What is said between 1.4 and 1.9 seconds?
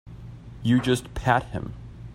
him.